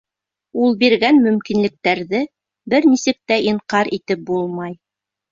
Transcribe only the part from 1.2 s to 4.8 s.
мөмкинлектәрҙе бер нисек тә инҡар итеп булмай.